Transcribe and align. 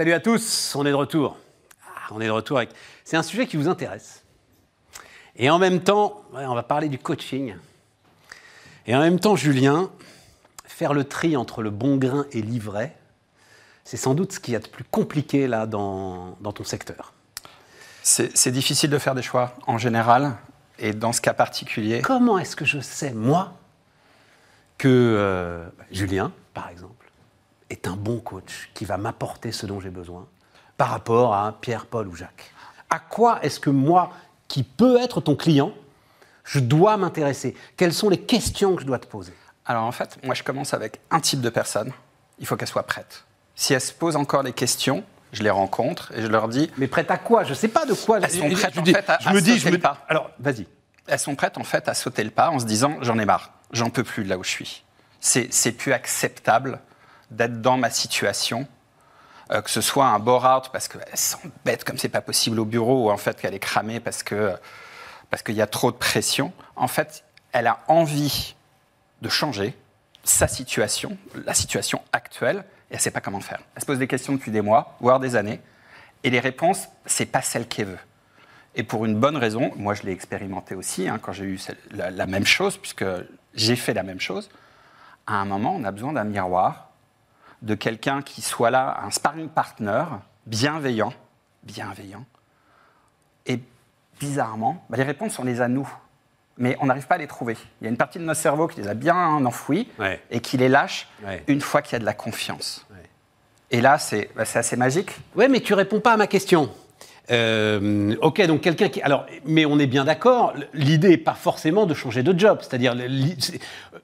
Salut 0.00 0.14
à 0.14 0.20
tous, 0.20 0.74
on 0.76 0.86
est 0.86 0.92
de 0.92 0.94
retour. 0.94 1.36
Ah, 1.84 2.08
on 2.10 2.22
est 2.22 2.26
de 2.26 2.30
retour 2.30 2.56
avec. 2.56 2.70
C'est 3.04 3.18
un 3.18 3.22
sujet 3.22 3.46
qui 3.46 3.58
vous 3.58 3.68
intéresse. 3.68 4.24
Et 5.36 5.50
en 5.50 5.58
même 5.58 5.80
temps, 5.82 6.22
on 6.32 6.54
va 6.54 6.62
parler 6.62 6.88
du 6.88 6.96
coaching. 6.96 7.54
Et 8.86 8.96
en 8.96 9.00
même 9.00 9.20
temps, 9.20 9.36
Julien, 9.36 9.90
faire 10.64 10.94
le 10.94 11.04
tri 11.04 11.36
entre 11.36 11.60
le 11.60 11.68
bon 11.68 11.98
grain 11.98 12.24
et 12.32 12.40
l'ivraie, 12.40 12.96
c'est 13.84 13.98
sans 13.98 14.14
doute 14.14 14.32
ce 14.32 14.40
qu'il 14.40 14.54
y 14.54 14.56
a 14.56 14.60
de 14.60 14.68
plus 14.68 14.84
compliqué 14.84 15.46
là 15.46 15.66
dans, 15.66 16.38
dans 16.40 16.54
ton 16.54 16.64
secteur. 16.64 17.12
C'est 18.02 18.34
c'est 18.34 18.52
difficile 18.52 18.88
de 18.88 18.96
faire 18.96 19.14
des 19.14 19.20
choix 19.20 19.54
en 19.66 19.76
général, 19.76 20.34
et 20.78 20.94
dans 20.94 21.12
ce 21.12 21.20
cas 21.20 21.34
particulier, 21.34 22.00
Comment 22.00 22.38
est-ce 22.38 22.56
que 22.56 22.64
je 22.64 22.80
sais, 22.80 23.12
moi, 23.12 23.52
que 24.78 24.88
euh, 24.88 25.68
Julien, 25.90 26.32
par 26.54 26.70
exemple, 26.70 27.09
est 27.70 27.86
un 27.86 27.96
bon 27.96 28.18
coach 28.18 28.70
qui 28.74 28.84
va 28.84 28.96
m'apporter 28.96 29.52
ce 29.52 29.66
dont 29.66 29.80
j'ai 29.80 29.90
besoin 29.90 30.26
par 30.76 30.88
rapport 30.88 31.34
à 31.34 31.52
Pierre, 31.60 31.86
Paul 31.86 32.08
ou 32.08 32.14
Jacques 32.16 32.52
À 32.90 32.98
quoi 32.98 33.38
est-ce 33.42 33.60
que 33.60 33.70
moi, 33.70 34.10
qui 34.48 34.62
peux 34.62 34.98
être 35.00 35.20
ton 35.20 35.36
client, 35.36 35.72
je 36.44 36.58
dois 36.58 36.96
m'intéresser? 36.96 37.54
Quelles 37.76 37.94
sont 37.94 38.08
les 38.08 38.20
questions 38.20 38.74
que 38.74 38.82
je 38.82 38.86
dois 38.86 38.98
te 38.98 39.06
poser? 39.06 39.32
Alors 39.66 39.84
en 39.84 39.92
fait, 39.92 40.18
moi 40.24 40.34
je 40.34 40.42
commence 40.42 40.74
avec 40.74 41.00
un 41.10 41.20
type 41.20 41.40
de 41.40 41.50
personne, 41.50 41.92
il 42.38 42.46
faut 42.46 42.56
qu'elle 42.56 42.68
soit 42.68 42.82
prête. 42.82 43.24
Si 43.54 43.72
elle 43.74 43.80
se 43.80 43.92
pose 43.92 44.16
encore 44.16 44.42
les 44.42 44.52
questions, 44.52 45.04
je 45.32 45.42
les 45.42 45.50
rencontre 45.50 46.12
et 46.16 46.22
je 46.22 46.26
leur 46.26 46.48
dis, 46.48 46.70
Mais 46.78 46.88
prête 46.88 47.10
à 47.10 47.18
quoi? 47.18 47.44
Je 47.44 47.54
sais 47.54 47.68
pas 47.68 47.84
de 47.84 47.92
quoi. 47.94 48.18
Elles 48.20 48.30
sont 48.30 48.50
prêtes, 48.50 48.74
je 48.74 48.80
en 48.80 48.82
dis- 48.82 48.92
fait, 48.92 49.08
à- 49.10 49.18
je 49.20 49.28
à 49.28 49.32
me 49.32 49.40
dis, 49.40 49.52
je 49.52 49.58
sauter 49.58 49.70
me 49.70 49.76
le 49.76 49.80
pas. 49.82 50.04
Alors, 50.08 50.30
vas-y. 50.40 50.66
elles 51.06 51.18
sont 51.18 51.36
prêtes 51.36 51.58
en 51.58 51.62
fait 51.64 51.86
à 51.88 51.94
sauter 51.94 52.24
le 52.24 52.30
pas 52.30 52.50
en 52.50 52.58
se 52.58 52.64
disant, 52.64 52.96
j'en 53.02 53.18
ai 53.18 53.24
marre, 53.26 53.52
j'en 53.70 53.90
peux 53.90 54.02
plus 54.02 54.24
de 54.24 54.28
là 54.30 54.38
où 54.38 54.42
je 54.42 54.48
suis. 54.50 54.82
C'est 55.20 55.72
plus 55.72 55.92
acceptable 55.92 56.80
d'être 57.30 57.60
dans 57.60 57.76
ma 57.76 57.90
situation, 57.90 58.66
euh, 59.50 59.62
que 59.62 59.70
ce 59.70 59.80
soit 59.80 60.06
un 60.06 60.18
bore-out 60.18 60.70
parce 60.72 60.88
qu'elle 60.88 61.04
s'embête 61.14 61.84
comme 61.84 61.98
c'est 61.98 62.08
pas 62.08 62.20
possible 62.20 62.60
au 62.60 62.64
bureau 62.64 63.06
ou 63.06 63.10
en 63.10 63.16
fait 63.16 63.40
qu'elle 63.40 63.54
est 63.54 63.60
cramée 63.60 64.00
parce 64.00 64.22
que 64.22 64.54
parce 65.30 65.42
qu'il 65.42 65.54
y 65.54 65.62
a 65.62 65.66
trop 65.66 65.90
de 65.92 65.96
pression. 65.96 66.52
En 66.76 66.88
fait, 66.88 67.24
elle 67.52 67.66
a 67.66 67.78
envie 67.88 68.54
de 69.22 69.28
changer 69.28 69.76
sa 70.24 70.48
situation, 70.48 71.16
la 71.46 71.54
situation 71.54 72.02
actuelle, 72.12 72.58
et 72.90 72.94
elle 72.94 72.96
ne 72.96 73.00
sait 73.00 73.10
pas 73.10 73.20
comment 73.20 73.40
faire. 73.40 73.60
Elle 73.74 73.82
se 73.82 73.86
pose 73.86 73.98
des 73.98 74.08
questions 74.08 74.34
depuis 74.34 74.50
des 74.50 74.60
mois, 74.60 74.96
voire 75.00 75.20
des 75.20 75.36
années, 75.36 75.60
et 76.24 76.30
les 76.30 76.40
réponses, 76.40 76.88
c'est 77.06 77.26
pas 77.26 77.42
celle 77.42 77.66
qu'elle 77.66 77.86
veut. 77.86 77.98
Et 78.74 78.82
pour 78.82 79.04
une 79.04 79.18
bonne 79.18 79.36
raison, 79.36 79.72
moi 79.76 79.94
je 79.94 80.02
l'ai 80.02 80.12
expérimenté 80.12 80.74
aussi 80.74 81.08
hein, 81.08 81.18
quand 81.20 81.32
j'ai 81.32 81.44
eu 81.44 81.60
la, 81.92 82.10
la 82.10 82.26
même 82.26 82.46
chose, 82.46 82.76
puisque 82.76 83.04
j'ai 83.54 83.76
fait 83.76 83.94
la 83.94 84.02
même 84.02 84.20
chose. 84.20 84.50
À 85.26 85.34
un 85.34 85.44
moment, 85.44 85.74
on 85.74 85.84
a 85.84 85.90
besoin 85.90 86.12
d'un 86.12 86.24
miroir, 86.24 86.89
de 87.62 87.74
quelqu'un 87.74 88.22
qui 88.22 88.42
soit 88.42 88.70
là, 88.70 89.00
un 89.04 89.10
sparring 89.10 89.48
partner, 89.48 90.04
bienveillant, 90.46 91.12
bienveillant. 91.62 92.24
Et 93.46 93.60
bizarrement, 94.18 94.84
bah, 94.88 94.96
les 94.96 95.02
réponses, 95.02 95.38
on 95.38 95.44
les 95.44 95.60
a 95.60 95.68
nous, 95.68 95.88
mais 96.58 96.76
on 96.80 96.86
n'arrive 96.86 97.06
pas 97.06 97.16
à 97.16 97.18
les 97.18 97.26
trouver. 97.26 97.56
Il 97.80 97.84
y 97.84 97.86
a 97.86 97.90
une 97.90 97.96
partie 97.96 98.18
de 98.18 98.24
notre 98.24 98.40
cerveau 98.40 98.66
qui 98.66 98.80
les 98.80 98.88
a 98.88 98.94
bien 98.94 99.16
enfouies 99.44 99.88
Ouais. 99.98 100.22
et 100.30 100.40
qui 100.40 100.56
les 100.56 100.68
lâche 100.68 101.08
Ouais. 101.24 101.42
une 101.48 101.60
fois 101.60 101.82
qu'il 101.82 101.92
y 101.94 101.96
a 101.96 101.98
de 102.00 102.04
la 102.04 102.14
confiance. 102.14 102.86
Ouais. 102.90 102.96
Et 103.70 103.80
là, 103.80 103.98
c'est 103.98 104.30
bah, 104.34 104.44
c'est 104.44 104.58
assez 104.58 104.76
magique. 104.76 105.16
Ouais, 105.36 105.48
mais 105.48 105.60
tu 105.60 105.74
réponds 105.74 106.00
pas 106.00 106.12
à 106.12 106.16
ma 106.16 106.26
question. 106.26 106.72
Euh, 107.30 108.16
ok, 108.22 108.44
donc 108.46 108.60
quelqu'un 108.60 108.88
qui. 108.88 109.00
Alors, 109.02 109.24
mais 109.44 109.64
on 109.64 109.78
est 109.78 109.86
bien 109.86 110.04
d'accord. 110.04 110.52
L'idée 110.74 111.10
n'est 111.10 111.16
pas 111.16 111.34
forcément 111.34 111.86
de 111.86 111.94
changer 111.94 112.22
de 112.22 112.36
job. 112.38 112.58
C'est-à-dire, 112.60 112.96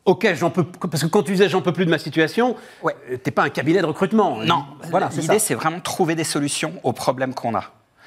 ok, 0.05 0.35
j'en 0.35 0.51
peux. 0.51 0.65
Parce 0.65 1.03
que 1.03 1.09
quand 1.09 1.23
tu 1.23 1.33
disais 1.33 1.49
j'en 1.49 1.63
peux 1.63 1.73
plus 1.73 1.87
de 1.87 1.91
ma 1.91 1.99
situation, 1.99 2.57
Ouais. 2.83 2.95
euh, 3.11 3.17
t'es 3.17 3.31
pas 3.31 3.43
un 3.43 3.49
cabinet 3.51 3.81
de 3.81 3.87
recrutement. 3.87 4.37
Non, 4.45 4.65
voilà, 4.91 5.11
c'est 5.11 5.23
l'idée, 5.23 5.39
c'est 5.39 5.55
vraiment 5.55 5.79
de 5.79 5.83
trouver 5.83 6.15
des 6.15 6.25
solutions 6.25 6.75
aux 6.85 6.93
problèmes 6.93 7.35
qu'on 7.35 7.55
a. 7.55 7.65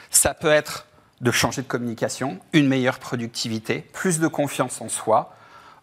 Ça 0.10 0.34
peut 0.34 0.52
être 0.52 0.86
de 1.22 1.32
changer 1.32 1.62
de 1.64 1.68
communication, 1.68 2.40
une 2.54 2.68
meilleure 2.68 3.00
productivité, 3.00 3.86
plus 3.92 4.20
de 4.20 4.28
confiance 4.28 4.80
en 4.80 4.88
soi, 4.88 5.34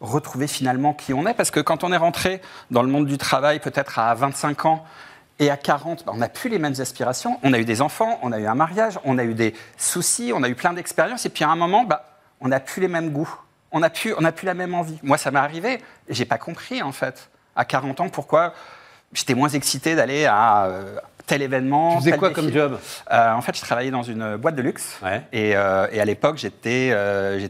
retrouver 0.00 0.46
finalement 0.46 0.94
qui 0.94 1.12
on 1.12 1.26
est. 1.26 1.34
Parce 1.34 1.50
que 1.50 1.60
quand 1.60 1.84
on 1.84 1.92
est 1.92 1.96
rentré 1.98 2.40
dans 2.70 2.82
le 2.82 2.88
monde 2.88 3.06
du 3.06 3.18
travail, 3.18 3.60
peut-être 3.60 3.98
à 3.98 4.14
25 4.14 4.64
ans, 4.64 4.84
et 5.38 5.50
à 5.50 5.56
40, 5.56 6.04
bah, 6.04 6.12
on 6.14 6.18
n'a 6.18 6.28
plus 6.28 6.48
les 6.48 6.58
mêmes 6.58 6.74
aspirations. 6.78 7.38
On 7.42 7.52
a 7.52 7.58
eu 7.58 7.64
des 7.64 7.82
enfants, 7.82 8.18
on 8.22 8.32
a 8.32 8.38
eu 8.38 8.46
un 8.46 8.54
mariage, 8.54 8.98
on 9.04 9.18
a 9.18 9.24
eu 9.24 9.34
des 9.34 9.54
soucis, 9.76 10.32
on 10.34 10.42
a 10.42 10.48
eu 10.48 10.54
plein 10.54 10.72
d'expériences. 10.72 11.26
Et 11.26 11.28
puis 11.28 11.44
à 11.44 11.50
un 11.50 11.56
moment, 11.56 11.84
bah, 11.84 12.04
on 12.40 12.48
n'a 12.48 12.60
plus 12.60 12.80
les 12.80 12.88
mêmes 12.88 13.10
goûts. 13.10 13.32
On 13.72 13.80
n'a 13.80 13.90
plus, 13.90 14.14
on 14.16 14.22
n'a 14.22 14.32
plus 14.32 14.46
la 14.46 14.54
même 14.54 14.74
envie. 14.74 14.98
Moi, 15.02 15.18
ça 15.18 15.30
m'est 15.30 15.38
arrivé. 15.38 15.82
et 16.08 16.14
J'ai 16.14 16.24
pas 16.24 16.38
compris, 16.38 16.82
en 16.82 16.92
fait, 16.92 17.28
à 17.54 17.64
40 17.64 18.00
ans, 18.00 18.08
pourquoi 18.08 18.54
j'étais 19.12 19.34
moins 19.34 19.48
excité 19.48 19.94
d'aller 19.94 20.24
à 20.24 20.66
euh, 20.66 20.96
tel 21.26 21.42
événement. 21.42 21.92
Tu 21.96 21.98
faisais 21.98 22.10
tel 22.12 22.18
quoi 22.20 22.28
défi. 22.30 22.40
comme 22.40 22.52
job? 22.52 22.78
Euh, 23.12 23.32
En 23.32 23.42
fait, 23.42 23.54
je 23.56 23.60
travaillais 23.60 23.90
dans 23.90 24.02
une 24.04 24.36
boîte 24.36 24.54
de 24.54 24.62
luxe. 24.62 24.98
Ouais. 25.02 25.22
Et, 25.32 25.56
euh, 25.56 25.86
et 25.92 26.00
à 26.00 26.04
l'époque, 26.06 26.38
j'étais 26.38 26.94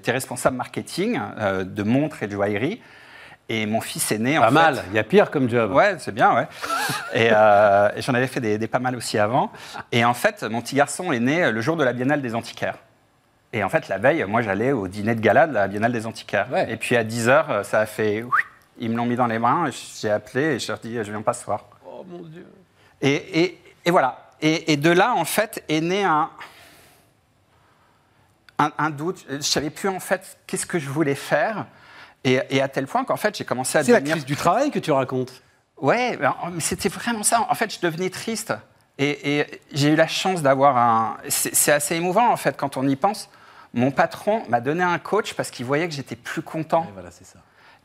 responsable 0.09 0.57
marketing 0.57 1.21
de 1.65 1.83
montres 1.85 2.23
et 2.23 2.27
de 2.27 2.33
joaillerie. 2.33 2.81
Et 3.49 3.65
mon 3.67 3.81
fils 3.81 4.11
est 4.11 4.19
né. 4.19 4.37
Pas 4.39 4.49
en 4.49 4.53
mal. 4.53 4.75
fait- 4.77 4.83
Il 4.91 4.95
y 4.97 4.99
a 4.99 5.05
pire 5.05 5.31
comme 5.31 5.49
job. 5.49 5.73
Ouais, 5.73 5.97
c'est 5.99 6.13
bien, 6.13 6.35
ouais. 6.35 6.49
et 7.15 7.29
euh, 7.33 7.91
et 7.95 8.03
j'en 8.03 8.15
avais 8.15 8.27
fait 8.27 8.41
des, 8.41 8.59
des 8.59 8.67
pas 8.67 8.81
mal 8.81 8.97
aussi 8.97 9.19
avant. 9.19 9.53
Et 9.93 10.05
en 10.05 10.15
fait, 10.15 10.43
mon 10.43 10.61
petit 10.61 10.75
garçon 10.75 11.13
est 11.13 11.21
né 11.21 11.51
le 11.53 11.61
jour 11.61 11.77
de 11.77 11.85
la 11.85 11.93
Biennale 11.93 12.23
des 12.23 12.35
Antiquaires. 12.35 12.77
Et 13.53 13.63
en 13.63 13.69
fait, 13.69 13.87
la 13.89 13.99
veille, 13.99 14.25
moi, 14.25 14.43
j'allais 14.43 14.73
au 14.73 14.89
dîner 14.89 15.15
de 15.15 15.21
gala 15.21 15.47
de 15.47 15.55
la 15.55 15.69
Biennale 15.69 15.93
des 15.93 16.07
Antiquaires. 16.07 16.49
Ouais. 16.51 16.71
Et 16.71 16.77
puis 16.77 16.97
à 16.97 17.05
10h, 17.05 17.63
ça 17.63 17.81
a 17.81 17.87
fait... 17.87 18.25
Ils 18.79 18.91
me 18.91 18.97
l'ont 18.97 19.07
mis 19.07 19.17
dans 19.17 19.27
les 19.29 19.39
mains, 19.39 19.71
j'ai 20.01 20.11
appelé 20.11 20.43
et 20.43 20.59
je 20.59 20.67
leur 20.69 20.79
ai 20.85 20.89
dit, 20.89 20.97
je 20.97 21.11
viens 21.11 21.23
pas 21.23 21.33
ce 21.33 21.45
soir. 21.45 21.65
Oh 21.87 22.05
mon 22.07 22.19
Dieu. 22.25 22.45
Et, 23.01 23.41
et- 23.43 23.63
et 23.87 23.91
voilà. 23.91 24.19
Et, 24.43 24.77
de 24.77 24.91
là, 24.91 25.15
en 25.15 25.25
fait, 25.25 25.65
est 25.69 25.81
né 25.81 26.05
un, 26.05 26.29
un, 28.59 28.71
un 28.77 28.91
doute. 28.91 29.25
Je 29.31 29.41
savais 29.41 29.71
plus, 29.71 29.89
en 29.89 30.01
fait, 30.01 30.37
qu'est-ce 30.47 30.67
que 30.67 30.79
je 30.79 30.89
voulais 30.91 31.15
faire. 31.15 31.67
Et, 32.27 32.41
et 32.51 32.61
à 32.61 32.69
tel 32.69 32.87
point 32.87 33.05
qu'en 33.05 33.17
fait, 33.17 33.35
j'ai 33.39 33.45
commencé 33.45 33.79
à 33.79 33.85
C'est 33.85 33.93
la 33.93 34.01
devenir... 34.01 34.17
crise 34.17 34.27
du 34.27 34.37
travail 34.37 34.71
que 34.71 34.79
tu 34.79 34.91
racontes. 34.93 35.33
Ouais, 35.81 36.19
mais 36.53 36.61
c'était 36.61 36.89
vraiment 36.91 37.23
ça. 37.23 37.47
En 37.49 37.55
fait, 37.55 37.73
je 37.75 37.81
devenais 37.81 38.11
triste. 38.11 38.53
Et, 38.99 39.39
et 39.39 39.61
j'ai 39.73 39.89
eu 39.91 39.97
la 39.97 40.07
chance 40.09 40.43
d'avoir 40.43 40.77
un... 40.77 41.17
C'est 41.29 41.55
c'est 41.55 41.73
assez 41.73 41.95
émouvant, 41.97 42.31
en 42.31 42.37
fait, 42.37 42.57
quand 42.57 42.77
on 42.77 42.87
y 42.89 42.97
pense. 42.97 43.29
Mon 43.75 43.91
patron 43.91 44.43
m'a 44.49 44.61
donné 44.61 44.83
un 44.83 44.99
coach 44.99 45.35
parce 45.35 45.51
qu'il 45.51 45.67
voyait 45.67 45.87
que 45.89 45.95
j'étais 45.95 46.17
plus 46.17 46.43
content. 46.43 46.87
Et 46.89 46.93
voilà, 46.95 47.11
c'est 47.11 47.27
ça. 47.27 47.39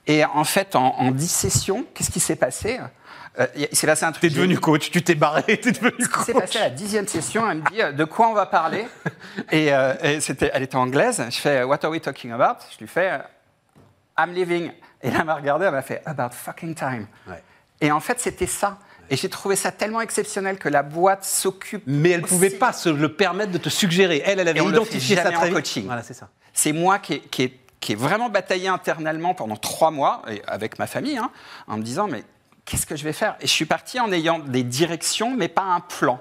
Et 0.07 0.25
en 0.25 0.44
fait, 0.46 0.75
en, 0.75 0.96
en 0.97 1.12
10 1.12 1.28
sessions, 1.28 1.85
qu'est-ce 1.94 2.09
qui 2.12 2.19
s'est 2.22 2.35
passé 2.38 2.79
Euh, 3.40 3.46
Il 3.56 3.75
s'est 3.78 3.88
passé 3.88 4.06
un 4.06 4.12
truc... 4.12 4.22
T'es 4.22 4.29
devenu 4.35 4.58
coach, 4.58 4.90
tu 4.90 5.03
t'es 5.03 5.16
barré, 5.16 5.44
t'es 5.62 5.72
devenu 5.72 5.91
Ce 6.00 6.08
qui 6.09 6.19
s'est 6.23 6.34
coach. 6.34 6.41
passé 6.44 6.58
à 6.59 6.63
la 6.63 6.69
dixième 6.69 7.08
session, 7.08 7.50
elle 7.50 7.58
me 7.58 7.69
dit 7.69 7.81
euh, 7.81 7.91
de 7.91 8.06
quoi 8.06 8.28
on 8.29 8.34
va 8.34 8.46
parler? 8.46 8.88
Et, 9.52 9.72
euh, 9.73 9.94
et 10.02 10.19
elle 10.53 10.63
était 10.63 10.75
anglaise. 10.78 11.23
Je 11.29 11.35
fais 11.38 11.63
What 11.63 11.84
are 11.85 11.91
we 11.91 12.02
talking 12.02 12.31
about? 12.31 12.59
Je 12.73 12.78
lui 12.79 12.88
fais 12.88 13.19
I'm 14.24 14.34
leaving. 14.34 14.72
Et 15.02 15.09
là, 15.12 15.18
elle 15.20 15.26
m'a 15.26 15.36
regardé, 15.36 15.66
elle 15.66 15.72
m'a 15.72 15.82
fait 15.82 16.02
About 16.06 16.30
fucking 16.32 16.76
time. 16.76 17.08
Ouais. 17.28 17.42
Et 17.82 17.92
en 17.92 18.00
fait, 18.00 18.20
c'était 18.20 18.48
ça. 18.48 18.78
Et 19.09 19.18
j'ai 19.18 19.30
trouvé 19.30 19.56
ça 19.56 19.72
tellement 19.72 20.00
exceptionnel 20.02 20.58
que 20.58 20.70
la 20.70 20.84
boîte 20.84 21.26
s'occupe. 21.26 21.84
Mais 21.86 22.12
elle 22.12 22.24
aussi. 22.24 22.34
pouvait 22.34 22.50
pas 22.52 22.72
se 22.72 22.88
le 22.90 23.14
permettre 23.14 23.52
de 23.52 23.58
te 23.58 23.68
suggérer. 23.70 24.22
Elle, 24.26 24.40
elle 24.40 24.48
avait 24.48 24.64
identifié 24.64 25.16
ça 25.18 25.32
très 25.32 25.50
en 25.50 25.54
coaching. 25.54 25.86
Voilà, 25.86 26.02
c'est 26.04 26.14
ça. 26.14 26.30
C'est 26.54 26.72
moi 26.72 27.00
qui 27.00 27.14
ai, 27.16 27.20
qui 27.20 27.44
ai- 27.44 27.59
qui 27.82 27.94
ai 27.94 27.96
vraiment 27.96 28.30
bataillé 28.30 28.68
internellement 28.68 29.34
pendant 29.34 29.58
trois 29.58 29.90
mois, 29.92 30.22
et 30.30 30.42
avec 30.48 30.78
ma 30.80 30.86
famille, 30.86 31.18
hein, 31.18 31.32
en 31.68 31.78
me 31.78 31.82
disant 31.84 32.08
Mais 32.08 32.24
qu'est-ce 32.64 32.86
que 32.86 32.96
je 32.96 33.03
vais 33.03 33.12
faire? 33.14 33.36
Et 33.42 33.48
je 33.48 33.52
suis 33.52 33.66
parti 33.66 34.00
en 34.00 34.12
ayant 34.12 34.38
des 34.40 34.64
directions, 34.64 35.36
mais 35.36 35.48
pas 35.48 35.64
un 35.64 35.80
plan. 35.80 36.20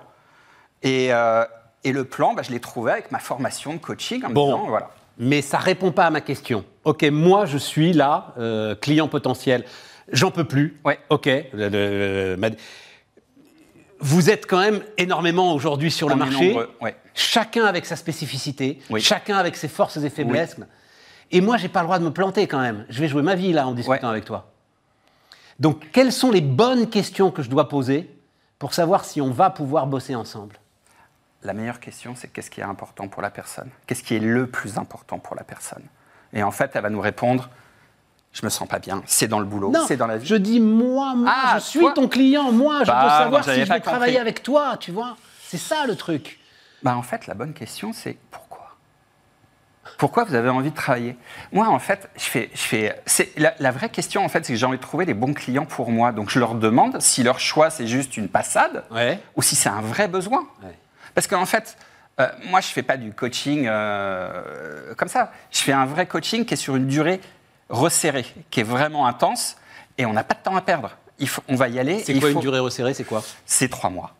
Et, 0.83 1.13
euh, 1.13 1.45
et 1.85 1.93
le 1.93 2.05
plan, 2.05 2.33
bah, 2.35 2.43
je 2.43 2.51
l'ai 2.51 2.61
trouvé 2.61 2.93
avec 2.93 3.13
ma 3.13 3.19
formation 3.19 3.75
de 3.75 3.79
coaching, 3.79 4.25
en 4.25 4.31
me 4.31 4.35
Bon. 4.35 4.47
disant 4.47 4.67
Voilà. 4.69 4.91
Mais 5.23 5.43
ça 5.43 5.59
répond 5.59 5.93
pas 5.93 6.07
à 6.07 6.11
ma 6.11 6.23
question. 6.23 6.65
Ok, 6.85 7.03
moi 7.05 7.45
je 7.45 7.59
suis 7.59 7.93
là, 7.93 8.35
euh, 8.39 8.75
client 8.75 9.07
potentiel. 9.07 9.65
J'en 10.11 10.31
peux 10.31 10.45
plus. 10.45 10.81
Ouais. 10.85 10.99
Ok. 11.11 11.27
le- 11.27 11.45
le- 11.53 11.69
le- 11.69 12.37
ma- 12.37 12.49
Vous 14.01 14.31
êtes 14.31 14.47
quand 14.47 14.59
même 14.61 14.81
énormément 14.97 15.53
aujourd'hui 15.55 15.91
sur 15.91 16.09
le 16.09 16.15
On 16.15 16.19
marché. 16.19 16.57
ouais. 16.81 16.97
Chacun 17.15 17.67
avec 17.67 17.85
sa 17.85 17.97
spécificité, 17.97 18.79
Oui. 18.89 19.01
chacun 19.03 19.37
avec 19.37 19.57
ses 19.57 19.69
forces 19.69 19.99
et 19.99 20.09
faiblesses. 20.09 20.57
Et 21.31 21.43
moi, 21.43 21.59
j'ai 21.59 21.69
pas 21.69 21.81
le 21.81 21.87
droit 21.87 21.99
de 21.99 22.05
me 22.05 22.11
planter 22.11 22.47
quand 22.47 22.61
même. 22.61 22.87
Je 22.89 22.99
vais 22.99 23.09
jouer 23.09 23.21
ma 23.23 23.35
vie 23.35 23.53
là 23.53 23.69
en 23.69 23.73
discutant 23.73 24.07
Ouais. 24.07 24.13
avec 24.13 24.25
toi. 24.25 24.51
Donc, 25.61 25.91
quelles 25.93 26.13
sont 26.13 26.31
les 26.31 26.41
bonnes 26.41 26.89
questions 26.89 27.31
que 27.31 27.43
je 27.43 27.51
dois 27.51 27.69
poser 27.69 28.09
pour 28.59 28.73
savoir 28.73 29.05
si 29.05 29.21
on 29.21 29.31
va 29.31 29.51
pouvoir 29.51 29.87
bosser 29.87 30.15
ensemble? 30.15 30.57
La 31.43 31.53
meilleure 31.55 31.81
question, 31.81 32.15
c'est 32.17 32.29
qu'est-ce 32.29 32.51
qui 32.51 32.61
est 32.61 32.65
important 32.65 33.09
pour 33.09 33.23
la 33.23 33.31
personne? 33.31 33.71
Qu'est-ce 33.87 34.03
qui 34.03 34.15
est 34.15 34.21
le 34.21 34.47
plus 34.47 34.77
important 34.77 35.19
pour 35.19 35.35
la 35.37 35.43
personne? 35.43 35.83
Et 36.33 36.43
en 36.43 36.51
fait, 36.51 36.71
elle 36.75 36.83
va 36.83 36.91
nous 36.91 37.01
répondre 37.01 37.49
Je 38.33 38.45
me 38.45 38.51
sens 38.51 38.69
pas 38.69 38.79
bien, 38.79 39.03
c'est 39.07 39.27
dans 39.27 39.41
le 39.41 39.47
boulot, 39.47 39.71
Non, 39.71 39.85
c'est 39.89 39.97
dans 39.97 40.07
la 40.07 40.17
vie. 40.19 40.27
je 40.27 40.37
dis 40.37 40.61
moi, 40.61 41.15
moi, 41.17 41.33
Ah, 41.35 41.55
je 41.59 41.65
suis 41.65 41.81
toi? 41.81 41.93
ton 41.95 42.09
client, 42.09 42.53
moi, 42.53 42.81
je 42.85 42.87
Bah, 42.89 43.03
veux 43.03 43.09
savoir 43.25 43.45
si 43.45 43.65
je 43.65 43.73
vais 43.73 43.81
travailler 43.81 44.19
avec 44.21 44.43
toi, 44.43 44.77
tu 44.79 44.93
vois? 44.93 45.17
C'est 45.43 45.57
ça 45.59 45.87
le 45.87 45.97
truc. 45.97 46.39
Bah, 46.83 46.97
en 46.97 47.03
fait, 47.03 47.27
la 47.27 47.35
bonne 47.35 47.53
question, 47.55 47.93
c'est 47.93 48.17
pourquoi? 48.31 48.77
Pourquoi 49.99 50.25
vous 50.25 50.35
avez 50.35 50.49
envie 50.51 50.71
de 50.71 50.77
travailler? 50.77 51.17
Moi, 51.53 51.67
en 51.69 51.79
fait, 51.81 52.09
je 52.17 52.23
fais, 52.25 52.51
je 52.55 52.61
fais. 52.61 53.03
C'est 53.07 53.37
la, 53.39 53.55
la 53.59 53.71
vraie 53.73 53.89
question, 53.89 54.25
en 54.25 54.29
fait, 54.29 54.45
c'est 54.47 54.53
que 54.53 54.59
j'ai 54.59 54.67
envie 54.67 54.77
de 54.79 54.83
trouver 54.83 55.05
les 55.07 55.15
bons 55.15 55.35
clients 55.35 55.67
pour 55.67 55.91
moi. 55.91 56.13
Donc, 56.13 56.31
je 56.31 56.39
leur 56.39 56.55
demande 56.55 57.01
si 57.01 57.23
leur 57.25 57.41
choix 57.41 57.69
c'est 57.71 57.87
juste 57.89 58.17
une 58.17 58.29
passade 58.29 58.85
Ouais. 58.91 59.19
ou 59.37 59.43
si 59.43 59.57
c'est 59.57 59.69
un 59.71 59.81
vrai 59.81 60.07
besoin. 60.07 60.47
Ouais. 60.63 60.79
Parce 61.15 61.27
qu'en 61.27 61.47
fait, 61.47 61.77
euh, 62.21 62.29
moi, 62.47 62.61
je 62.61 62.69
fais 62.69 62.83
pas 62.83 62.97
du 62.97 63.13
coaching 63.13 63.67
euh, 63.69 64.95
comme 64.97 65.09
ça. 65.09 65.33
Je 65.51 65.59
fais 65.61 65.73
un 65.73 65.87
vrai 65.87 66.07
coaching 66.07 66.45
qui 66.45 66.55
est 66.55 66.57
sur 66.59 66.77
une 66.77 66.87
durée 66.87 67.21
resserrée, 67.69 68.27
qui 68.51 68.61
est 68.61 68.65
vraiment 68.65 69.07
intense, 69.07 69.57
et 69.99 70.07
on 70.07 70.13
n'a 70.13 70.25
pas 70.25 70.35
de 70.35 70.41
temps 70.43 70.57
à 70.57 70.61
perdre. 70.63 70.91
Il 71.19 71.29
faut, 71.29 71.43
on 71.49 71.55
va 71.57 71.69
y 71.69 71.79
aller. 71.79 72.01
C'est 72.01 72.15
quoi 72.15 72.29
faut- 72.31 72.35
une 72.35 72.41
durée 72.41 72.59
resserrée 72.59 72.95
C'est 72.95 73.05
quoi? 73.05 73.23
C'est 73.47 73.69
trois 73.69 73.91
mois. 73.91 74.15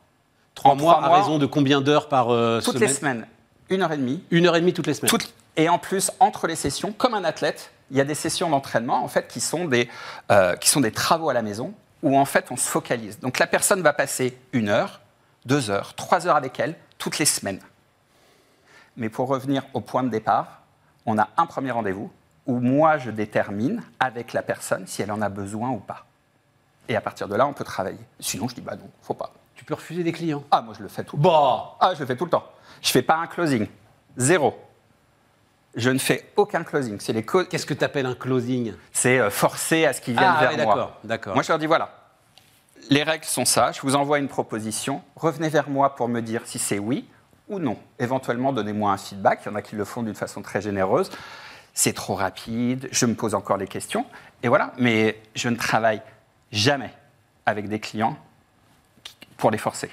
Trois 0.55 0.73
En 0.73 0.77
mois 0.77 0.95
trois 0.95 1.05
à 1.05 1.09
mois, 1.09 1.19
raison 1.19 1.39
de 1.39 1.47
combien 1.47 1.81
d'heures 1.81 2.09
par 2.09 2.31
euh, 2.31 2.61
Toutes 2.61 2.75
semaine? 2.75 2.89
les 2.89 2.95
semaines, 2.95 3.27
une 3.71 3.83
heure 3.83 3.93
et 3.93 3.97
demie. 3.97 4.23
Une 4.31 4.47
heure 4.47 4.57
et 4.57 4.61
demie 4.61 4.73
toutes 4.75 4.87
les 4.87 4.95
semaines. 4.95 5.09
Toutes- 5.11 5.33
et 5.57 5.69
en 5.69 5.79
plus, 5.79 6.11
entre 6.21 6.47
les 6.47 6.57
sessions, 6.57 6.93
comme 6.93 7.15
un 7.15 7.25
athlète, 7.25 7.71
il 7.91 7.97
y 7.97 8.01
a 8.01 8.05
des 8.05 8.15
sessions 8.15 8.51
d'entraînement 8.51 9.03
en 9.03 9.09
fait 9.09 9.27
qui 9.29 9.41
sont 9.41 9.65
des 9.65 9.89
euh, 10.31 10.55
qui 10.57 10.69
sont 10.69 10.81
des 10.81 10.93
travaux 10.93 11.29
à 11.29 11.35
la 11.35 11.43
maison 11.43 11.75
où 12.03 12.17
en 12.19 12.25
fait 12.25 12.47
on 12.51 12.57
se 12.57 12.69
focalise. 12.69 13.19
Donc 13.19 13.39
la 13.39 13.47
personne 13.49 13.83
va 13.83 13.93
passer 13.93 14.39
une 14.53 14.69
heure, 14.69 15.01
deux 15.47 15.71
heures, 15.71 15.95
trois 15.95 16.27
heures 16.27 16.37
avec 16.37 16.59
elle 16.61 16.75
toutes 16.99 17.19
les 17.19 17.25
semaines. 17.25 17.61
Mais 18.97 19.09
pour 19.09 19.29
revenir 19.29 19.63
au 19.75 19.81
point 19.81 20.03
de 20.03 20.09
départ, 20.11 20.61
on 21.07 21.19
a 21.19 21.29
un 21.37 21.47
premier 21.47 21.71
rendez-vous 21.71 22.11
où 22.47 22.59
moi 22.61 22.99
je 22.99 23.11
détermine 23.11 23.83
avec 24.01 24.33
la 24.33 24.43
personne 24.43 24.87
si 24.87 25.03
elle 25.03 25.13
en 25.13 25.23
a 25.23 25.29
besoin 25.29 25.71
ou 25.71 25.79
pas. 25.79 26.05
Et 26.89 26.97
à 26.97 27.01
partir 27.01 27.29
de 27.29 27.35
là, 27.37 27.47
on 27.47 27.53
peut 27.53 27.65
travailler. 27.65 28.01
Sinon, 28.19 28.49
je 28.49 28.55
dis 28.57 28.61
bah 28.61 28.77
non, 28.77 28.91
faut 29.03 29.15
pas. 29.15 29.33
Tu 29.55 29.65
peux 29.65 29.75
refuser 29.75 30.03
des 30.03 30.13
clients. 30.13 30.43
Ah, 30.51 30.61
moi 30.63 30.75
je 30.77 30.83
le 30.83 30.89
fais 30.89 31.05
tout. 31.05 31.17
Bah 31.17 31.77
Ah, 31.81 31.93
je 31.95 32.01
le 32.01 32.07
fais 32.07 32.17
tout 32.17 32.25
le 32.25 32.31
temps. 32.31 32.45
Je 32.83 32.91
fais 32.91 33.03
pas 33.03 33.17
un 33.17 33.27
closing. 33.27 33.67
Zéro. 34.17 34.59
Je 35.77 35.91
ne 35.91 35.99
fais 35.99 36.33
aucun 36.37 36.65
closing. 36.65 36.99
C'est 36.99 37.13
les 37.13 37.25
Qu'est-ce 37.25 37.65
que 37.67 37.75
tu 37.75 37.85
appelles 37.85 38.07
un 38.07 38.15
closing? 38.17 38.75
C'est 38.93 39.21
euh, 39.21 39.31
forcer 39.31 39.87
à 39.87 39.93
ce 39.93 40.01
qu'ils 40.01 40.15
viennent 40.17 40.33
Ah, 40.37 40.41
vers 40.41 40.51
oui, 40.51 40.57
moi. 40.57 40.75
d'accord, 40.75 40.97
d'accord. 41.05 41.35
Moi, 41.35 41.43
je 41.45 41.49
leur 41.49 41.59
dis 41.61 41.67
voilà, 41.67 41.91
les 42.89 43.03
règles 43.03 43.25
sont 43.25 43.45
ça. 43.45 43.73
Je 43.73 43.81
vous 43.83 43.97
envoie 43.97 44.19
une 44.19 44.29
proposition. 44.29 45.03
Revenez 45.17 45.49
vers 45.49 45.69
moi 45.69 45.95
pour 45.95 46.09
me 46.09 46.21
dire 46.21 46.43
si 46.47 46.59
c'est 46.59 46.79
oui 46.79 47.09
ou 47.49 47.59
non. 47.59 47.77
Éventuellement, 47.99 48.53
donnez-moi 48.53 48.93
un 48.93 48.97
feedback. 48.97 49.41
Il 49.45 49.51
y 49.51 49.53
en 49.53 49.57
a 49.57 49.63
qui 49.63 49.77
le 49.77 49.85
font 49.85 50.03
d'une 50.03 50.15
façon 50.15 50.43
très 50.43 50.61
généreuse. 50.61 51.11
C'est 51.75 51.93
trop 51.93 52.15
rapide. 52.15 52.89
Je 52.91 53.07
me 53.07 53.15
pose 53.15 53.35
encore 53.35 53.57
les 53.57 53.67
questions. 53.67 54.07
Et 54.43 54.49
voilà. 54.49 54.73
Mais 54.79 55.21
je 55.35 55.49
ne 55.49 55.57
travaille 55.57 56.03
jamais 56.53 56.93
avec 57.47 57.69
des 57.69 57.81
clients 57.81 58.17
pour 59.37 59.51
les 59.51 59.59
forcer. 59.59 59.91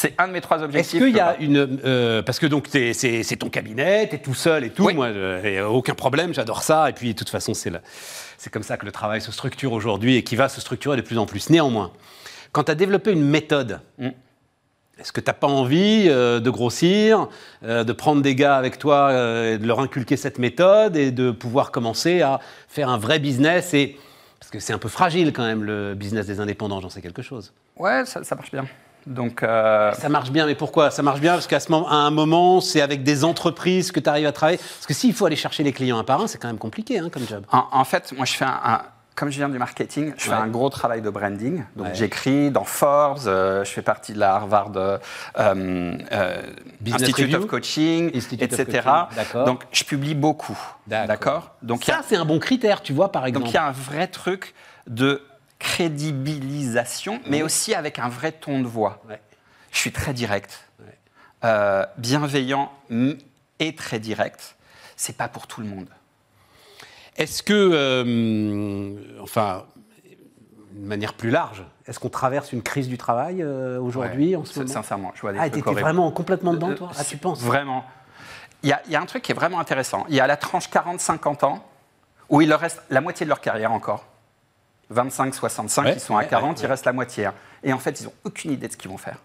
C'est 0.00 0.14
un 0.18 0.28
de 0.28 0.32
mes 0.32 0.40
trois 0.40 0.58
Est-ce 0.58 0.64
objectifs. 0.66 1.00
qu'il 1.02 1.16
y 1.16 1.18
a 1.18 1.36
une. 1.40 1.80
euh, 1.84 2.22
parce 2.22 2.38
que 2.38 2.46
donc, 2.46 2.70
t'es- 2.70 2.92
c'est 2.92 3.36
ton 3.36 3.48
cabinet, 3.50 4.08
tu 4.08 4.14
es 4.14 4.18
tout 4.18 4.32
seul 4.34 4.62
et 4.62 4.70
tout. 4.70 4.84
Oui. 4.84 4.94
Moi, 4.94 5.08
et, 5.10 5.58
euh, 5.58 5.66
aucun 5.66 5.94
problème, 5.94 6.32
j'adore 6.32 6.62
ça. 6.62 6.88
Et 6.88 6.92
puis, 6.92 7.14
de 7.14 7.18
toute 7.18 7.30
façon, 7.30 7.52
c'est 7.52 7.72
comme 8.52 8.62
ça 8.62 8.76
que 8.76 8.86
le 8.86 8.92
travail 8.92 9.20
se 9.20 9.32
structure 9.32 9.72
aujourd'hui 9.72 10.14
et 10.14 10.22
qui 10.22 10.36
va 10.36 10.48
se 10.48 10.60
structurer 10.60 10.96
de 10.96 11.02
plus 11.02 11.18
en 11.18 11.26
plus. 11.26 11.50
Néanmoins, 11.50 11.90
quand 12.52 12.62
tu 12.64 12.70
as 12.70 12.76
développé 12.76 13.10
une 13.10 13.24
méthode, 13.28 13.80
Mm. 13.98 14.10
est-ce 15.00 15.10
que 15.10 15.20
tu 15.20 15.26
n'as 15.26 15.32
pas 15.34 15.48
envie 15.48 16.04
euh, 16.08 16.38
de 16.38 16.48
grossir, 16.50 17.28
euh, 17.64 17.82
de 17.82 17.92
prendre 17.92 18.22
des 18.22 18.36
gars 18.36 18.56
avec 18.56 18.78
toi, 18.78 19.08
euh, 19.10 19.54
et 19.54 19.58
de 19.58 19.66
leur 19.66 19.80
inculquer 19.80 20.16
cette 20.16 20.38
méthode 20.38 20.96
et 20.96 21.10
de 21.10 21.32
pouvoir 21.32 21.72
commencer 21.72 22.22
à 22.22 22.38
faire 22.68 22.88
un 22.88 22.98
vrai 22.98 23.18
business 23.18 23.74
et, 23.74 23.96
Parce 24.38 24.52
que 24.52 24.60
c'est 24.60 24.72
un 24.72 24.78
peu 24.78 24.88
fragile 24.88 25.32
quand 25.32 25.44
même, 25.44 25.64
le 25.64 25.94
business 25.96 26.26
des 26.26 26.38
indépendants, 26.38 26.80
j'en 26.80 26.88
sais 26.88 27.02
quelque 27.02 27.22
chose. 27.22 27.52
Ouais, 27.76 28.04
ça, 28.06 28.22
ça 28.22 28.36
marche 28.36 28.52
bien. 28.52 28.64
Donc, 29.06 29.42
euh, 29.42 29.92
Ça 29.94 30.08
marche 30.08 30.30
bien, 30.30 30.46
mais 30.46 30.54
pourquoi? 30.54 30.90
Ça 30.90 31.02
marche 31.02 31.20
bien 31.20 31.32
parce 31.32 31.46
qu'à 31.46 31.58
un 31.90 32.10
moment, 32.10 32.60
c'est 32.60 32.80
avec 32.82 33.02
des 33.02 33.24
entreprises 33.24 33.90
que 33.92 34.00
tu 34.00 34.08
arrives 34.08 34.26
à 34.26 34.32
travailler. 34.32 34.58
Parce 34.58 34.86
que 34.86 34.94
s'il 34.94 35.14
faut 35.14 35.24
aller 35.26 35.36
chercher 35.36 35.62
les 35.62 35.72
clients 35.72 35.98
un 35.98 36.04
par 36.04 36.20
un, 36.20 36.26
c'est 36.26 36.38
quand 36.38 36.48
même 36.48 36.58
compliqué 36.58 36.98
hein, 36.98 37.08
comme 37.10 37.26
job. 37.26 37.44
en, 37.52 37.64
en 37.72 37.84
fait, 37.84 38.12
moi, 38.16 38.26
je 38.26 38.32
fais 38.34 38.44
un, 38.44 38.60
un- 38.64 38.82
comme 39.14 39.30
je 39.30 39.38
viens 39.38 39.48
du 39.48 39.58
marketing, 39.58 40.12
je 40.16 40.24
fais 40.24 40.30
Ouais. 40.30 40.36
un 40.36 40.46
gros 40.46 40.68
travail 40.70 41.00
de 41.02 41.10
branding. 41.10 41.64
Donc, 41.74 41.86
Ouais. 41.88 41.94
j'écris 41.94 42.52
dans 42.52 42.62
Forbes, 42.62 43.18
euh, 43.26 43.64
je 43.64 43.70
fais 43.70 43.82
partie 43.82 44.12
de 44.12 44.20
la 44.20 44.34
Harvard 44.34 44.70
euh, 44.76 44.98
euh, 45.38 46.42
Business 46.80 47.02
Institute 47.02 47.24
Review? 47.24 47.38
Of 47.38 47.46
Coaching, 47.46 48.10
Institute 48.14 48.52
of 48.52 48.60
etc. 48.60 48.82
Coaching, 48.84 49.16
d'accord. 49.16 49.44
Donc, 49.44 49.64
je 49.72 49.84
publie 49.84 50.14
beaucoup. 50.14 50.56
D'accord. 50.86 51.50
Donc, 51.62 51.82
a- 51.82 51.86
Ça, 51.94 52.00
c'est 52.06 52.16
un 52.16 52.24
bon 52.24 52.38
critère, 52.38 52.80
tu 52.82 52.92
vois, 52.92 53.10
par 53.10 53.26
exemple. 53.26 53.44
Donc 53.46 53.52
il 53.52 53.56
y 53.56 53.58
a 53.58 53.66
un 53.66 53.72
vrai 53.72 54.06
truc 54.06 54.54
de 54.86 55.22
crédibilisation, 55.58 57.20
mais 57.26 57.42
aussi 57.42 57.74
avec 57.74 57.98
un 57.98 58.08
vrai 58.08 58.32
ton 58.32 58.60
de 58.60 58.66
voix. 58.66 59.02
Ouais. 59.08 59.20
Je 59.72 59.78
suis 59.78 59.92
très 59.92 60.12
direct, 60.14 60.68
Ouais. 60.80 60.86
euh, 61.44 61.84
bienveillant 61.98 62.72
et 63.58 63.74
très 63.74 63.98
direct. 63.98 64.56
C'est 64.96 65.16
pas 65.16 65.28
pour 65.28 65.46
tout 65.46 65.60
le 65.60 65.66
monde. 65.68 65.88
Est-ce 67.16 67.42
que, 67.42 67.52
euh, 67.52 68.94
enfin, 69.22 69.64
de 70.72 70.86
manière 70.86 71.14
plus 71.14 71.30
large, 71.30 71.64
est-ce 71.86 71.98
qu'on 71.98 72.08
traverse 72.08 72.52
une 72.52 72.62
crise 72.62 72.88
du 72.88 72.96
travail 72.98 73.42
euh, 73.42 73.80
aujourd'hui, 73.80 74.36
en 74.36 74.44
ce 74.44 74.54
C'est- 74.54 74.60
moment? 74.60 74.72
Sincèrement, 74.72 75.12
je 75.14 75.20
vois 75.20 75.32
des 75.32 75.38
Ah, 75.40 75.50
t'étais 75.50 75.72
vraiment 75.72 76.10
complètement 76.12 76.52
dedans, 76.54 76.74
toi? 76.74 76.90
Ah, 76.96 77.04
tu 77.04 77.16
penses? 77.16 77.40
Vraiment. 77.42 77.84
Il 78.62 78.68
y, 78.88 78.92
y 78.92 78.96
a 78.96 79.00
un 79.00 79.06
truc 79.06 79.22
qui 79.22 79.32
est 79.32 79.34
vraiment 79.34 79.60
intéressant. 79.60 80.04
Il 80.08 80.14
y 80.16 80.20
a 80.20 80.26
la 80.26 80.36
tranche 80.36 80.68
40-50 80.68 81.44
ans, 81.44 81.64
où 82.28 82.40
il 82.40 82.48
leur 82.48 82.60
reste 82.60 82.82
la 82.90 83.00
moitié 83.00 83.24
de 83.26 83.28
leur 83.28 83.40
carrière 83.40 83.72
encore. 83.72 84.06
25-65, 84.94 85.82
Ouais, 85.84 85.92
ils 85.94 86.00
sont 86.00 86.16
à 86.16 86.20
ouais, 86.20 86.28
40, 86.28 86.50
ouais, 86.50 86.54
il 86.58 86.62
ouais. 86.62 86.68
reste 86.68 86.84
la 86.86 86.92
moitié. 86.92 87.26
hein. 87.26 87.34
Et 87.62 87.72
en 87.72 87.78
fait, 87.78 88.00
ils 88.00 88.04
n'ont 88.04 88.12
aucune 88.24 88.52
idée 88.52 88.68
de 88.68 88.72
ce 88.72 88.76
qu'ils 88.76 88.90
vont 88.90 88.96
faire. 88.98 89.18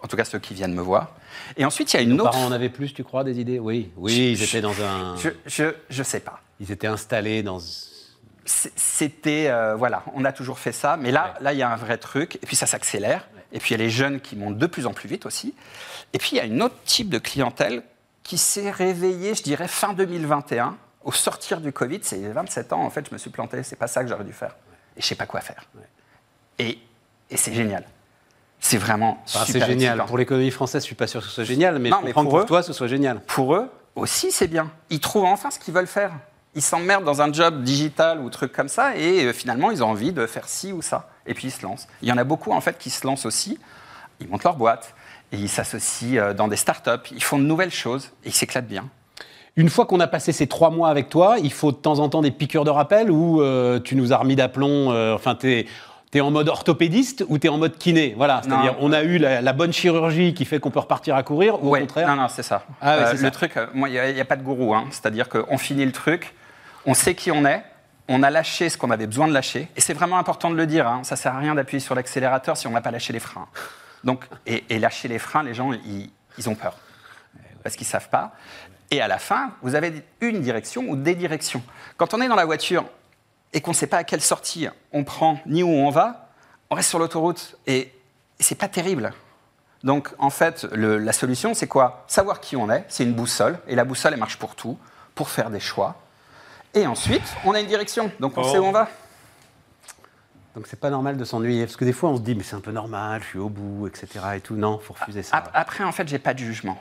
En 0.00 0.06
tout 0.06 0.16
cas, 0.16 0.24
ceux 0.24 0.38
qui 0.38 0.54
viennent 0.54 0.74
me 0.74 0.80
voir. 0.82 1.08
Et 1.56 1.64
ensuite, 1.64 1.92
il 1.92 1.96
y 1.96 1.98
a 2.00 2.02
une 2.02 2.10
Nos 2.16 2.22
autre. 2.24 2.32
parents 2.32 2.46
en 2.46 2.52
avaient 2.52 2.68
plus, 2.68 2.94
tu 2.94 3.02
crois, 3.02 3.24
des 3.24 3.40
idées? 3.40 3.58
Oui, 3.58 3.90
oui, 3.96 4.32
ils 4.32 4.42
étaient 4.42 4.60
dans 4.60 4.80
un. 4.82 5.16
Je, 5.16 5.30
je, 5.46 5.74
je 5.90 6.02
sais 6.04 6.20
pas. 6.20 6.40
Ils 6.60 6.70
étaient 6.70 6.86
installés 6.86 7.42
dans. 7.42 7.58
C'était. 8.44 9.48
euh, 9.48 9.74
voilà, 9.74 10.04
on 10.14 10.24
a 10.24 10.32
toujours 10.32 10.58
fait 10.58 10.72
ça. 10.72 10.96
Mais 10.96 11.10
là, 11.10 11.34
là, 11.40 11.52
il 11.52 11.58
y 11.58 11.62
a 11.62 11.70
un 11.70 11.76
vrai 11.76 11.98
truc. 11.98 12.36
Et 12.36 12.46
puis, 12.46 12.56
ça 12.56 12.66
s'accélère. 12.66 13.26
Et 13.52 13.58
puis, 13.58 13.74
il 13.74 13.78
y 13.78 13.80
a 13.80 13.84
les 13.84 13.90
jeunes 13.90 14.20
qui 14.20 14.36
montent 14.36 14.58
de 14.58 14.66
plus 14.66 14.86
en 14.86 14.92
plus 14.92 15.08
vite 15.08 15.26
aussi. 15.26 15.54
Et 16.12 16.18
puis, 16.18 16.30
il 16.32 16.36
y 16.36 16.40
a 16.40 16.44
une 16.44 16.62
autre 16.62 16.76
type 16.84 17.08
de 17.08 17.18
clientèle 17.18 17.82
qui 18.22 18.38
s'est 18.38 18.70
réveillée, 18.70 19.34
je 19.34 19.42
dirais, 19.42 19.68
fin 19.68 19.94
2021. 19.94 20.76
Au 21.04 21.12
sortir 21.12 21.60
du 21.60 21.72
Covid, 21.72 22.00
c'est 22.02 22.18
27 22.18 22.72
ans, 22.72 22.82
en 22.82 22.90
fait, 22.90 23.06
je 23.08 23.12
me 23.14 23.18
suis 23.18 23.30
planté. 23.30 23.62
C'est 23.62 23.76
pas 23.76 23.86
ça 23.86 24.02
que 24.02 24.08
j'aurais 24.10 24.24
dû 24.24 24.32
faire. 24.32 24.56
Et 24.96 25.00
je 25.00 25.06
sais 25.06 25.14
pas 25.14 25.26
quoi 25.26 25.40
faire. 25.40 25.64
Et, 26.58 26.78
et 27.30 27.36
c'est 27.36 27.52
génial. 27.54 27.84
C'est 28.60 28.78
vraiment 28.78 29.22
Enfin, 29.24 29.40
c'est 29.46 29.52
super 29.52 29.68
génial. 29.68 29.90
excitant. 29.92 30.06
Pour 30.06 30.18
l'économie 30.18 30.50
française, 30.50 30.82
je 30.82 30.86
suis 30.86 30.94
pas 30.96 31.06
sûr 31.06 31.20
que 31.20 31.26
ce 31.26 31.32
soit 31.32 31.44
génial, 31.44 31.78
mais 31.78 31.90
Non, 31.90 31.98
je 32.00 32.06
mais 32.06 32.12
que 32.12 32.20
pour 32.20 32.38
eux- 32.40 32.44
toi, 32.44 32.62
ce 32.62 32.72
soit 32.72 32.88
génial. 32.88 33.20
pour 33.20 33.54
eux 33.54 33.70
aussi, 33.94 34.32
c'est 34.32 34.48
bien. 34.48 34.70
Ils 34.90 35.00
trouvent 35.00 35.24
enfin 35.24 35.50
ce 35.50 35.58
qu'ils 35.60 35.72
veulent 35.74 35.86
faire. 35.86 36.12
Ils 36.54 36.62
s'emmerdent 36.62 37.04
dans 37.04 37.22
un 37.22 37.32
job 37.32 37.62
digital 37.62 38.18
ou 38.20 38.30
truc 38.30 38.52
comme 38.52 38.68
ça, 38.68 38.96
et 38.96 39.26
euh, 39.26 39.32
finalement, 39.32 39.70
ils 39.70 39.84
ont 39.84 39.88
envie 39.90 40.12
de 40.12 40.26
faire 40.26 40.48
ci 40.48 40.72
ou 40.72 40.82
ça. 40.82 41.08
Et 41.26 41.34
puis, 41.34 41.48
ils 41.48 41.50
se 41.52 41.62
lancent. 41.62 41.86
Il 42.02 42.08
y 42.08 42.12
en 42.12 42.16
a 42.18 42.24
beaucoup, 42.24 42.50
en 42.52 42.60
fait, 42.60 42.76
qui 42.78 42.90
se 42.90 43.06
lancent 43.06 43.26
aussi. 43.26 43.60
Ils 44.18 44.28
montent 44.28 44.42
leur 44.44 44.56
boîte, 44.56 44.94
et 45.30 45.36
ils 45.36 45.48
s'associent 45.48 46.16
euh, 46.20 46.34
dans 46.34 46.48
des 46.48 46.56
startups, 46.56 46.90
ils 47.12 47.22
font 47.22 47.38
de 47.38 47.44
nouvelles 47.44 47.70
choses, 47.70 48.10
et 48.24 48.28
ils 48.30 48.34
s'éclatent 48.34 48.66
bien. 48.66 48.88
Une 49.58 49.68
fois 49.70 49.86
qu'on 49.86 49.98
a 49.98 50.06
passé 50.06 50.30
ces 50.30 50.46
trois 50.46 50.70
mois 50.70 50.88
avec 50.88 51.08
toi, 51.08 51.36
il 51.42 51.52
faut 51.52 51.72
de 51.72 51.76
temps 51.76 51.98
en 51.98 52.08
temps 52.08 52.22
des 52.22 52.30
piqûres 52.30 52.62
de 52.64 52.70
rappel 52.70 53.10
ou 53.10 53.42
euh, 53.42 53.80
tu 53.80 53.96
nous 53.96 54.12
as 54.12 54.16
remis 54.16 54.36
d'aplomb, 54.36 54.92
euh, 54.92 55.16
enfin, 55.16 55.34
tu 55.34 55.66
es, 56.14 56.20
en 56.20 56.30
mode 56.30 56.48
orthopédiste 56.48 57.24
ou 57.28 57.38
tu 57.38 57.48
es 57.48 57.50
en 57.50 57.58
mode 57.58 57.76
kiné? 57.76 58.14
Voilà, 58.16 58.40
c'est-à-dire 58.44 58.76
on 58.78 58.92
a 58.92 59.02
eu 59.02 59.18
la, 59.18 59.42
la 59.42 59.52
bonne 59.52 59.72
chirurgie 59.72 60.32
qui 60.32 60.44
fait 60.44 60.60
qu'on 60.60 60.70
peut 60.70 60.78
repartir 60.78 61.16
à 61.16 61.24
courir 61.24 61.60
ou 61.64 61.70
Ouais, 61.70 61.80
au 61.80 61.82
contraire? 61.82 62.06
Non, 62.06 62.14
non, 62.22 62.28
c'est 62.28 62.44
ça. 62.44 62.62
Ah 62.80 62.98
ouais, 62.98 63.04
Euh, 63.06 63.12
le 63.14 63.18
ça. 63.18 63.30
truc, 63.32 63.56
euh, 63.56 63.66
moi, 63.74 63.88
il 63.88 64.14
n'y 64.14 64.20
a, 64.20 64.24
pas 64.24 64.36
de 64.36 64.44
gourou. 64.44 64.76
hein. 64.76 64.84
C'est-à-dire 64.92 65.28
qu'on 65.28 65.58
finit 65.58 65.84
le 65.84 65.90
truc, 65.90 66.36
on 66.86 66.94
sait 66.94 67.16
qui 67.16 67.32
on 67.32 67.44
est, 67.44 67.64
on 68.06 68.22
a 68.22 68.30
lâché 68.30 68.68
ce 68.68 68.78
qu'on 68.78 68.92
avait 68.92 69.08
besoin 69.08 69.26
de 69.26 69.32
lâcher. 69.34 69.66
Et 69.76 69.80
c'est 69.80 69.92
vraiment 69.92 70.18
important 70.18 70.50
de 70.50 70.54
le 70.56 70.66
dire. 70.68 70.86
Hein. 70.86 71.00
Ça 71.02 71.16
sert 71.16 71.34
à 71.34 71.38
rien 71.38 71.56
d'appuyer 71.56 71.80
sur 71.80 71.96
l'accélérateur 71.96 72.56
si 72.56 72.68
on 72.68 72.70
n'a 72.70 72.80
pas 72.80 72.92
lâché 72.92 73.12
les 73.12 73.18
freins. 73.18 73.48
Donc, 74.04 74.24
et, 74.46 74.62
et 74.70 74.78
lâcher 74.78 75.08
les 75.08 75.18
freins, 75.18 75.42
les 75.42 75.52
gens, 75.52 75.72
ils, 75.72 76.10
ils 76.38 76.48
ont 76.48 76.54
peur. 76.54 76.76
Parce 77.64 77.74
qu'ils 77.74 77.88
ne 77.88 77.90
savent 77.90 78.08
pas. 78.08 78.32
Et 78.90 79.00
à 79.02 79.08
la 79.08 79.18
fin, 79.18 79.52
vous 79.62 79.74
avez 79.74 80.02
une 80.20 80.40
direction 80.40 80.82
ou 80.88 80.96
des 80.96 81.14
directions. 81.14 81.62
Quand 81.96 82.14
on 82.14 82.20
est 82.20 82.28
dans 82.28 82.34
la 82.36 82.46
voiture 82.46 82.84
et 83.52 83.60
qu'on 83.60 83.72
ne 83.72 83.76
sait 83.76 83.86
pas 83.86 83.98
à 83.98 84.04
quelle 84.04 84.20
sortie 84.22 84.68
on 84.92 85.04
prend 85.04 85.40
ni 85.46 85.62
où 85.62 85.68
on 85.68 85.90
va, 85.90 86.28
on 86.70 86.74
reste 86.74 86.88
sur 86.88 86.98
l'autoroute 86.98 87.56
et, 87.66 87.92
c'est 88.40 88.54
pas 88.54 88.68
terrible. 88.68 89.12
Donc, 89.82 90.10
en 90.18 90.30
fait, 90.30 90.64
le- 90.72 90.98
la 90.98 91.12
solution, 91.12 91.52
c'est 91.54 91.66
quoi? 91.66 92.04
Savoir 92.06 92.40
qui 92.40 92.54
on 92.56 92.70
est, 92.70 92.84
c'est 92.88 93.02
une 93.04 93.14
boussole, 93.14 93.58
et 93.66 93.74
la 93.74 93.84
boussole, 93.84 94.12
elle 94.12 94.18
marche 94.20 94.38
pour 94.38 94.54
tout, 94.54 94.78
pour 95.16 95.28
faire 95.28 95.50
des 95.50 95.58
choix. 95.60 95.96
Et 96.74 96.86
ensuite, 96.86 97.24
on 97.44 97.52
a 97.52 97.60
une 97.60 97.66
direction, 97.66 98.10
donc 98.20 98.38
on 98.38 98.42
Oh. 98.42 98.52
sait 98.52 98.58
où 98.58 98.64
on 98.64 98.70
va. 98.72 98.88
Donc 100.54 100.66
c'est 100.68 100.78
pas 100.78 100.90
normal 100.90 101.16
de 101.16 101.24
s'ennuyer 101.24 101.64
parce 101.66 101.76
que 101.76 101.84
des 101.84 101.92
fois 101.92 102.10
on 102.10 102.16
se 102.16 102.22
dit 102.22 102.34
mais 102.34 102.42
c'est 102.42 102.56
un 102.56 102.60
peu 102.60 102.72
normal, 102.72 103.22
je 103.22 103.28
suis 103.28 103.38
au 103.38 103.48
bout, 103.48 103.86
etc. 103.86 104.08
et 104.36 104.40
tout. 104.40 104.54
Non, 104.56 104.78
faut 104.78 104.92
refuser 104.94 105.22
ça. 105.22 105.36
Ap- 105.36 105.50
Après, 105.54 105.84
en 105.84 105.92
fait, 105.92 106.08
j'ai 106.08 106.18
pas 106.18 106.34
de 106.34 106.38
jugement. 106.40 106.78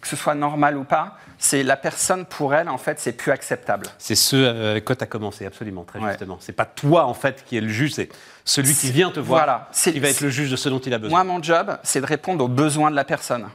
Que 0.00 0.08
ce 0.08 0.16
soit 0.16 0.34
normal 0.34 0.78
ou 0.78 0.84
pas, 0.84 1.18
c'est 1.38 1.62
la 1.62 1.76
personne, 1.76 2.24
pour 2.24 2.54
elle, 2.54 2.70
en 2.70 2.78
fait, 2.78 2.98
c'est 2.98 3.12
plus 3.12 3.32
acceptable. 3.32 3.86
C'est 3.98 4.14
ce 4.14 4.70
avec 4.70 4.84
quoi 4.86 4.96
tu 4.96 5.04
as 5.04 5.06
commencé, 5.06 5.44
absolument, 5.44 5.84
très 5.84 5.98
Ouais. 5.98 6.08
justement. 6.10 6.38
C'est 6.40 6.52
pas 6.54 6.64
toi 6.64 7.04
en 7.04 7.12
fait 7.12 7.44
qui 7.44 7.58
est 7.58 7.60
le 7.60 7.68
juge, 7.68 7.92
c'est 7.92 8.08
celui 8.44 8.74
qui 8.74 8.90
vient 8.92 9.10
te 9.10 9.20
voir 9.20 9.40
voilà, 9.40 9.68
c'est- 9.72 9.92
qui 9.92 10.00
va 10.00 10.08
être 10.08 10.22
le 10.22 10.30
juge 10.30 10.50
de 10.50 10.56
ce 10.56 10.70
dont 10.70 10.78
il 10.78 10.94
a 10.94 10.98
Moi, 10.98 11.02
besoin. 11.02 11.24
mon 11.24 11.42
job, 11.42 11.78
c'est 11.82 12.00
de 12.00 12.06
répondre 12.06 12.42
aux 12.42 12.48
besoins 12.48 12.90
de 12.90 12.96
la 12.96 13.04
personne. 13.04 13.48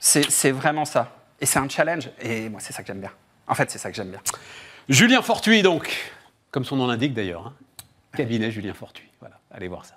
C'est 0.00 0.28
c'est 0.30 0.50
vraiment 0.50 0.84
ça. 0.84 1.12
Et 1.40 1.46
c'est 1.46 1.60
un 1.60 1.68
challenge, 1.68 2.10
et 2.20 2.48
moi, 2.48 2.58
c'est 2.60 2.72
ça 2.72 2.82
que 2.82 2.88
j'aime 2.88 3.00
bien. 3.00 3.12
En 3.46 3.54
fait, 3.54 3.70
c'est 3.70 3.78
ça 3.78 3.88
que 3.90 3.96
j'aime 3.96 4.10
bien. 4.10 4.20
Julien 4.88 5.22
Fortuit, 5.22 5.62
donc, 5.62 5.88
comme 6.50 6.64
son 6.64 6.74
nom 6.76 6.88
l'indique 6.88 7.14
d'ailleurs. 7.14 7.46
hein. 7.46 7.54
Cabinet 8.16 8.50
Julien 8.50 8.74
Fortuit. 8.74 9.08
Voilà, 9.20 9.36
allez 9.52 9.68
voir 9.68 9.84
ça. 9.84 9.94